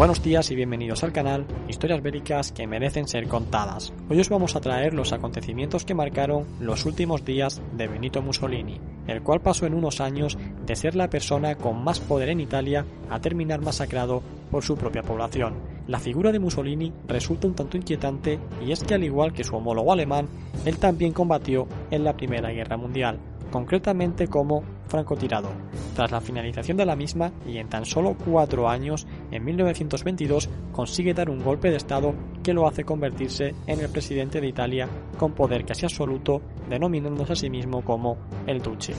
[0.00, 3.92] Buenos días y bienvenidos al canal Historias Bélicas que merecen ser contadas.
[4.08, 8.80] Hoy os vamos a traer los acontecimientos que marcaron los últimos días de Benito Mussolini,
[9.06, 12.86] el cual pasó en unos años de ser la persona con más poder en Italia
[13.10, 15.52] a terminar masacrado por su propia población.
[15.86, 19.54] La figura de Mussolini resulta un tanto inquietante y es que al igual que su
[19.54, 20.28] homólogo alemán,
[20.64, 23.18] él también combatió en la Primera Guerra Mundial
[23.50, 25.52] concretamente como francotirador.
[25.94, 31.14] Tras la finalización de la misma y en tan solo cuatro años, en 1922 consigue
[31.14, 35.32] dar un golpe de Estado que lo hace convertirse en el presidente de Italia con
[35.32, 38.94] poder casi absoluto, denominándose a sí mismo como el Duce.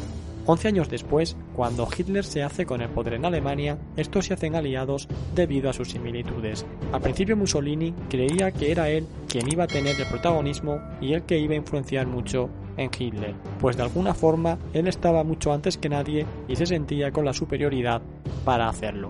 [0.45, 4.55] Once años después, cuando Hitler se hace con el poder en Alemania, estos se hacen
[4.55, 6.65] aliados debido a sus similitudes.
[6.91, 11.23] Al principio Mussolini creía que era él quien iba a tener el protagonismo y el
[11.23, 12.49] que iba a influenciar mucho
[12.85, 17.25] Hitler, pues de alguna forma él estaba mucho antes que nadie y se sentía con
[17.25, 18.01] la superioridad
[18.45, 19.09] para hacerlo.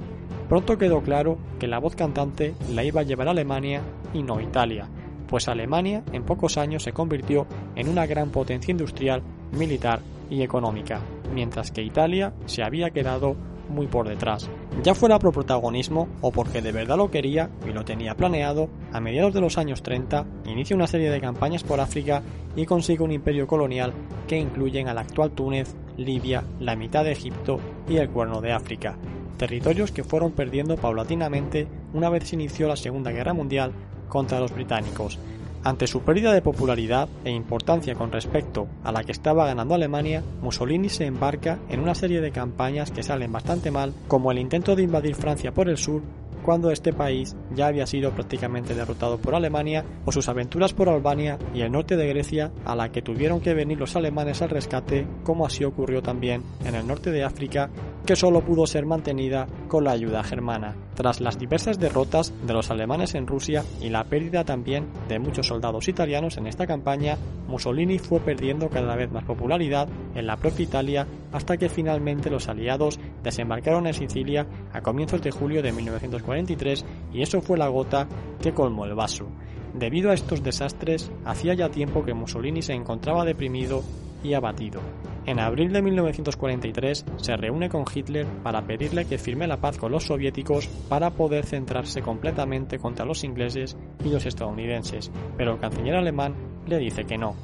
[0.50, 3.82] Pronto quedó claro que la voz cantante la iba a llevar a Alemania
[4.14, 4.90] y no Italia,
[5.28, 9.24] pues Alemania en pocos años se convirtió en una gran potencia industrial,
[9.54, 11.00] militar y económica,
[11.34, 13.36] mientras que Italia se había quedado
[13.70, 14.50] muy por detrás.
[14.84, 19.00] Ya fuera por protagonismo o porque de verdad lo quería y lo tenía planeado, a
[19.00, 22.24] mediados de los años 30 inicia una serie de campañas por África
[22.56, 23.94] y consigue un imperio colonial
[24.28, 28.98] que incluyen al actual Túnez, Libia, la mitad de Egipto y el Cuerno de África,
[29.38, 33.74] territorios que fueron perdiendo paulatinamente una vez se inició la Segunda Guerra Mundial
[34.08, 35.20] contra los británicos,
[35.64, 40.24] ante su pérdida de popularidad e importancia con respecto a la que estaba ganando Alemania,
[40.42, 44.76] Mussolini se embarca en una serie de campañas que salen bastante mal, como el intento
[44.76, 46.02] de invadir Francia por el sur
[46.42, 51.38] cuando este país ya había sido prácticamente derrotado por Alemania, o sus aventuras por Albania
[51.54, 55.06] y el norte de Grecia, a la que tuvieron que venir los alemanes al rescate,
[55.24, 57.70] como así ocurrió también en el norte de África
[58.06, 60.76] que solo pudo ser mantenida con la ayuda germana.
[60.96, 65.48] Tras las diversas derrotas de los alemanes en Rusia y la pérdida también de muchos
[65.48, 70.64] soldados italianos en esta campaña, Mussolini fue perdiendo cada vez más popularidad en la propia
[70.64, 76.86] Italia hasta que finalmente los aliados desembarcaron en Sicilia a comienzos de julio de 1943
[77.14, 78.08] y eso fue la gota
[78.42, 79.28] que colmó el vaso.
[79.74, 83.84] Debido a estos desastres, hacía ya tiempo que Mussolini se encontraba deprimido
[84.24, 84.82] y abatido.
[85.26, 89.92] En abril de 1943 se reúne con Hitler para pedirle que firme la paz con
[89.92, 95.96] los soviéticos para poder centrarse completamente contra los ingleses y los estadounidenses, pero el canciller
[95.96, 96.34] alemán
[96.66, 97.36] le dice que no.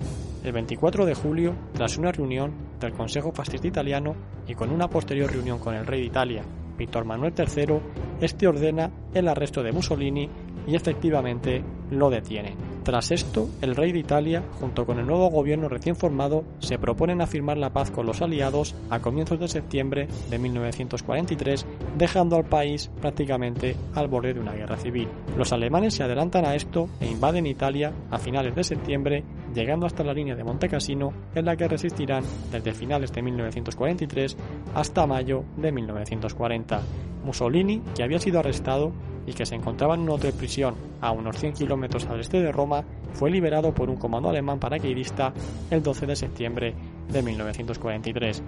[0.43, 4.15] El 24 de julio, tras una reunión del Consejo Fascista Italiano
[4.47, 6.43] y con una posterior reunión con el rey de Italia,
[6.77, 7.79] Víctor Manuel III,
[8.21, 10.29] este ordena el arresto de Mussolini
[10.65, 12.55] y efectivamente lo detiene.
[12.87, 17.19] Tras esto, el rey de Italia, junto con el nuevo gobierno recién formado, se proponen
[17.19, 21.65] a firmar la paz con los aliados a comienzos de septiembre de 1943,
[21.97, 25.09] dejando al país prácticamente al borde de una guerra civil.
[25.37, 29.25] Los alemanes se adelantan a esto e invaden Italia a finales de septiembre,
[29.57, 34.37] llegando hasta la línea de Monte Cassino, en la que resistirán desde finales de 1943
[34.75, 36.79] hasta mayo de 1940.
[37.25, 38.93] Mussolini, que había sido arrestado,
[39.25, 42.51] y que se encontraba en un hotel prisión a unos 100 kilómetros al este de
[42.51, 45.33] Roma, fue liberado por un comando alemán paracaidista
[45.71, 46.75] el 12 de septiembre
[47.11, 48.43] de 1943.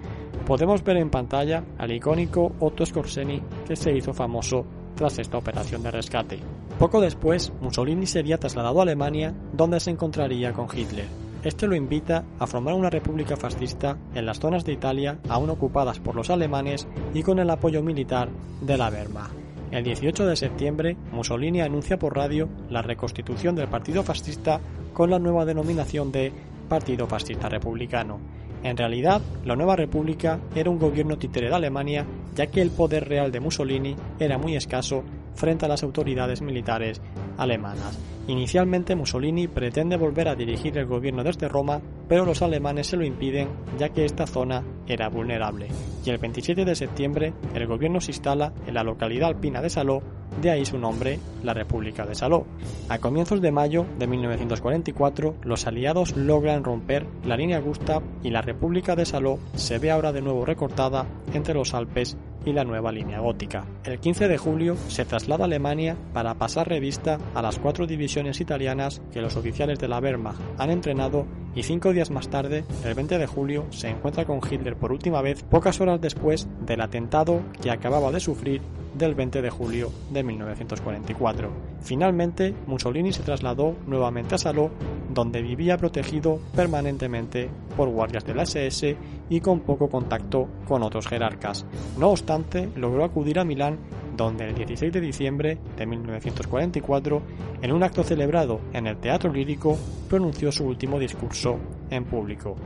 [0.46, 5.82] Podemos ver en pantalla al icónico Otto Skorzeny que se hizo famoso tras esta operación
[5.82, 6.38] de rescate.
[6.80, 11.04] Poco después, Mussolini sería trasladado a Alemania, donde se encontraría con Hitler.
[11.44, 16.00] Este lo invita a formar una república fascista en las zonas de Italia aún ocupadas
[16.00, 18.30] por los alemanes y con el apoyo militar
[18.62, 19.34] de la Wehrmacht.
[19.70, 24.58] El 18 de septiembre, Mussolini anuncia por radio la reconstitución del Partido Fascista
[24.94, 26.32] con la nueva denominación de
[26.66, 28.20] Partido Fascista Republicano.
[28.62, 33.06] En realidad, la nueva república era un gobierno títere de Alemania, ya que el poder
[33.06, 35.04] real de Mussolini era muy escaso
[35.34, 37.00] frente a las autoridades militares
[37.36, 37.98] alemanas.
[38.30, 43.04] Inicialmente Mussolini pretende volver a dirigir el gobierno desde Roma, pero los alemanes se lo
[43.04, 43.48] impiden
[43.78, 45.68] ya que esta zona era vulnerable.
[46.04, 50.02] Y el 27 de septiembre el gobierno se instala en la localidad alpina de Saló,
[50.40, 52.46] de ahí su nombre, la República de Saló.
[52.88, 58.42] A comienzos de mayo de 1944 los aliados logran romper la línea Gustav y la
[58.42, 62.92] República de Saló se ve ahora de nuevo recortada entre los Alpes y la nueva
[62.92, 63.64] línea gótica.
[63.84, 68.40] El 15 de julio se traslada a Alemania para pasar revista a las cuatro divisiones
[68.40, 72.94] italianas que los oficiales de la Wehrmacht han entrenado y cinco días más tarde, el
[72.94, 77.40] 20 de julio, se encuentra con Hitler por última vez pocas horas después del atentado
[77.60, 78.62] que acababa de sufrir
[78.94, 81.50] del 20 de julio de 1944.
[81.80, 84.70] Finalmente, Mussolini se trasladó nuevamente a Saló,
[85.12, 88.96] donde vivía protegido permanentemente por guardias de la SS
[89.28, 91.66] y con poco contacto con otros jerarcas.
[91.98, 93.78] No obstante, logró acudir a Milán
[94.16, 97.22] donde el 16 de diciembre de 1944,
[97.62, 99.78] en un acto celebrado en el Teatro Lírico,
[100.08, 101.58] pronunció su último discurso
[101.88, 102.56] en público.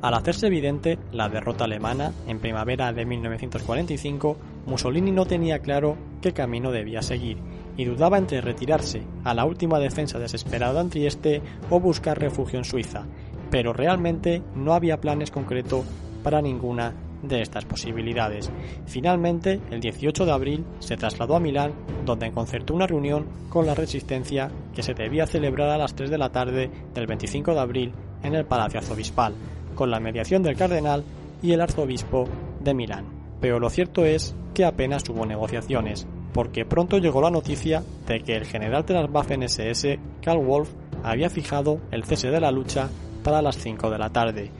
[0.00, 6.32] Al hacerse evidente la derrota alemana en primavera de 1945, Mussolini no tenía claro qué
[6.32, 7.36] camino debía seguir
[7.76, 12.64] y dudaba entre retirarse a la última defensa desesperada en Trieste o buscar refugio en
[12.64, 13.04] Suiza,
[13.50, 15.84] pero realmente no había planes concretos
[16.22, 18.50] para ninguna de estas posibilidades.
[18.86, 21.72] Finalmente, el 18 de abril se trasladó a Milán,
[22.04, 26.18] donde concertó una reunión con la resistencia que se debía celebrar a las 3 de
[26.18, 27.92] la tarde del 25 de abril
[28.22, 29.34] en el Palacio Arzobispal,
[29.74, 31.04] con la mediación del cardenal
[31.42, 32.28] y el arzobispo
[32.60, 33.06] de Milán.
[33.40, 38.36] Pero lo cierto es que apenas hubo negociaciones, porque pronto llegó la noticia de que
[38.36, 40.70] el general de las Waffen SS, Karl Wolf,
[41.02, 42.88] había fijado el cese de la lucha
[43.22, 44.50] para las 5 de la tarde.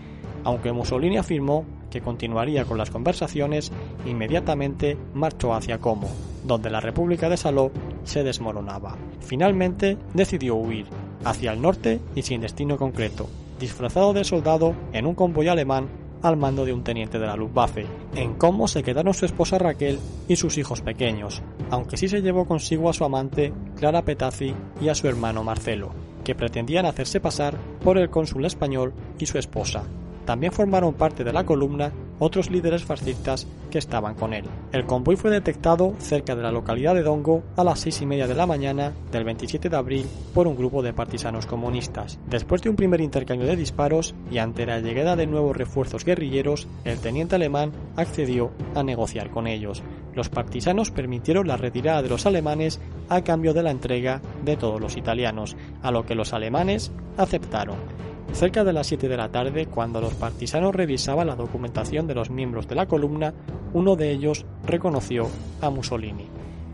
[0.45, 3.71] Aunque Mussolini afirmó que continuaría con las conversaciones,
[4.07, 6.09] inmediatamente marchó hacia Como,
[6.45, 7.71] donde la República de Saló
[8.03, 8.97] se desmoronaba.
[9.21, 10.87] Finalmente decidió huir,
[11.25, 13.29] hacia el norte y sin destino concreto,
[13.61, 15.89] disfrazado de soldado en un convoy alemán
[16.23, 17.87] al mando de un teniente de la Luftwaffe.
[18.15, 19.99] En Como se quedaron su esposa Raquel
[20.29, 21.43] y sus hijos pequeños,
[21.73, 25.91] aunque sí se llevó consigo a su amante Clara Petazzi y a su hermano Marcelo,
[26.23, 29.83] que pretendían hacerse pasar por el cónsul español y su esposa.
[30.27, 31.91] También formaron parte de la columna
[32.23, 34.45] otros líderes fascistas que estaban con él.
[34.71, 38.29] El convoy fue detectado cerca de la localidad de Dongo a las seis y media
[38.29, 42.21] de la mañana del 27 de abril por un grupo de partisanos comunistas.
[42.29, 46.69] Después de un primer intercambio de disparos y ante la llegada de nuevos refuerzos guerrilleros,
[46.85, 49.83] el teniente alemán accedió a negociar con ellos.
[50.15, 54.81] Los partisanos permitieron la retirada de los alemanes a cambio de la entrega de todos
[54.81, 58.12] los italianos, a lo que los alemanes aceptaron.
[58.33, 62.31] Cerca de las 7 de la tarde, cuando los partisanos revisaban la documentación de los
[62.31, 63.33] miembros de la columna,
[63.73, 65.29] uno de ellos reconoció
[65.61, 66.27] a Mussolini.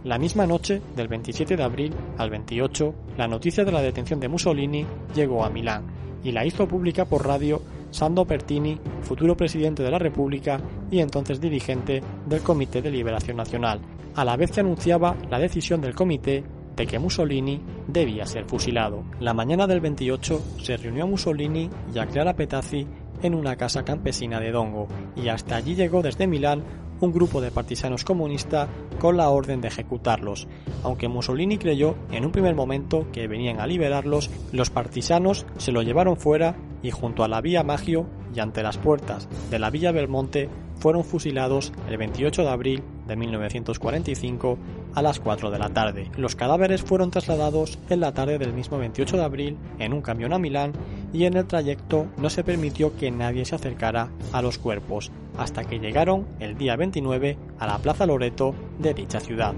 [0.04, 4.28] La misma noche, del 27 de abril al 28, la noticia de la detención de
[4.28, 5.84] Mussolini llegó a Milán
[6.22, 7.60] y la hizo pública por radio
[7.90, 10.60] Sando Pertini, futuro presidente de la República
[10.90, 13.80] y entonces dirigente del Comité de Liberación Nacional,
[14.14, 16.44] a la vez que anunciaba la decisión del comité
[16.78, 19.02] de que Mussolini debía ser fusilado.
[19.18, 22.86] La mañana del 28 se reunió a Mussolini y a Clara Petazzi
[23.20, 24.86] en una casa campesina de Dongo,
[25.16, 26.62] y hasta allí llegó desde Milán
[27.00, 28.68] un grupo de partisanos comunistas
[29.00, 30.46] con la orden de ejecutarlos.
[30.84, 35.82] Aunque Mussolini creyó en un primer momento que venían a liberarlos, los partisanos se lo
[35.82, 39.90] llevaron fuera y junto a la vía Magio y ante las puertas de la villa
[39.90, 40.48] Belmonte
[40.78, 44.58] fueron fusilados el 28 de abril de 1945
[44.94, 46.10] a las 4 de la tarde.
[46.16, 50.32] Los cadáveres fueron trasladados en la tarde del mismo 28 de abril en un camión
[50.32, 50.72] a Milán
[51.12, 55.64] y en el trayecto no se permitió que nadie se acercara a los cuerpos hasta
[55.64, 59.54] que llegaron el día 29 a la Plaza Loreto de dicha ciudad.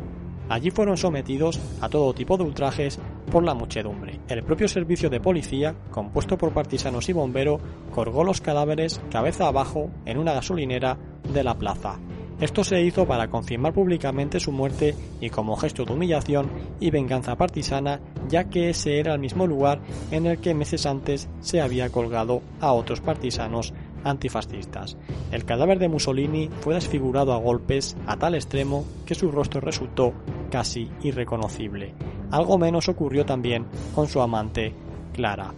[0.51, 2.99] Allí fueron sometidos a todo tipo de ultrajes
[3.31, 4.19] por la muchedumbre.
[4.29, 7.61] El propio servicio de policía, compuesto por partisanos y bomberos,
[7.95, 10.99] colgó los cadáveres cabeza abajo en una gasolinera
[11.33, 12.01] de la plaza.
[12.41, 16.51] Esto se hizo para confirmar públicamente su muerte y como gesto de humillación
[16.81, 18.01] y venganza partisana,
[18.31, 22.41] ya que ese era el mismo lugar en el que meses antes se había colgado
[22.61, 24.97] a otros partisanos antifascistas.
[25.31, 30.15] El cadáver de Mussolini fue desfigurado a golpes a tal extremo que su rostro resultó
[30.51, 31.95] casi irreconocible.
[32.31, 34.73] Algo menos ocurrió también con su amante,
[35.13, 35.53] Clara.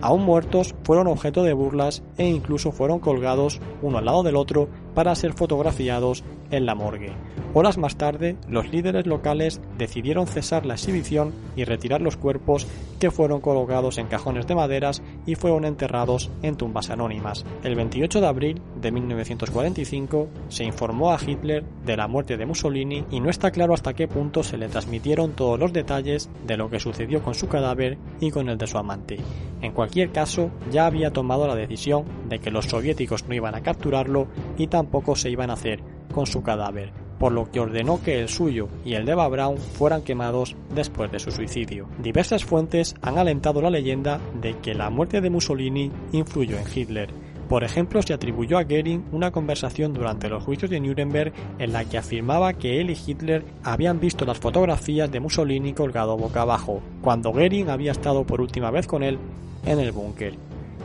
[0.00, 4.68] Aún muertos, fueron objeto de burlas e incluso fueron colgados uno al lado del otro
[4.94, 7.12] para ser fotografiados en la morgue.
[7.52, 12.66] Horas más tarde, los líderes locales decidieron cesar la exhibición y retirar los cuerpos
[13.10, 17.44] fueron colocados en cajones de maderas y fueron enterrados en tumbas anónimas.
[17.62, 23.04] El 28 de abril de 1945 se informó a Hitler de la muerte de Mussolini
[23.10, 26.70] y no está claro hasta qué punto se le transmitieron todos los detalles de lo
[26.70, 29.18] que sucedió con su cadáver y con el de su amante.
[29.62, 33.62] En cualquier caso, ya había tomado la decisión de que los soviéticos no iban a
[33.62, 35.82] capturarlo y tampoco se iban a hacer
[36.14, 39.58] con su cadáver, por lo que ordenó que el suyo y el de Eva Braun
[39.58, 41.88] fueran quemados después de su suicidio.
[41.98, 47.10] Diversas fuentes han alentado la leyenda de que la muerte de Mussolini influyó en Hitler.
[47.48, 51.84] Por ejemplo, se atribuyó a Goering una conversación durante los juicios de Nuremberg en la
[51.84, 56.82] que afirmaba que él y Hitler habían visto las fotografías de Mussolini colgado boca abajo,
[57.02, 59.18] cuando Goering había estado por última vez con él
[59.66, 60.34] en el búnker.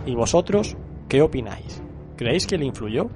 [0.06, 0.76] ¿Y vosotros
[1.08, 1.82] qué opináis?
[2.18, 3.10] ¿Creéis que le influyó?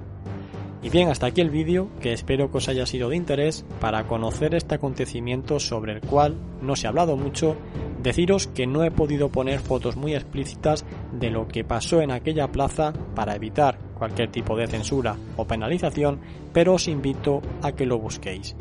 [0.84, 4.06] Y bien, hasta aquí el vídeo, que espero que os haya sido de interés para
[4.06, 7.56] conocer este acontecimiento sobre el cual no se ha hablado mucho.
[8.02, 12.52] Deciros que no he podido poner fotos muy explícitas de lo que pasó en aquella
[12.52, 16.20] plaza para evitar cualquier tipo de censura o penalización,
[16.52, 18.54] pero os invito a que lo busquéis.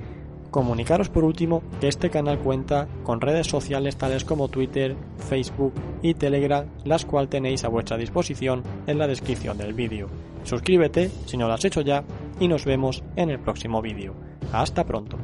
[0.53, 6.13] Comunicaros por último que este canal cuenta con redes sociales tales como Twitter, Facebook y
[6.13, 10.09] Telegram, las cuales tenéis a vuestra disposición en la descripción del vídeo.
[10.43, 12.03] Suscríbete si no lo has hecho ya
[12.39, 14.13] y nos vemos en el próximo vídeo.
[14.51, 15.17] Hasta pronto.